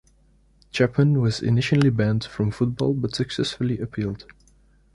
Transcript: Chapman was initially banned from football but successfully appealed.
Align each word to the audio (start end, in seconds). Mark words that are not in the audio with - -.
Chapman 0.71 1.21
was 1.21 1.43
initially 1.43 1.91
banned 1.91 2.23
from 2.25 2.49
football 2.49 2.95
but 2.95 3.13
successfully 3.13 3.77
appealed. 3.79 4.25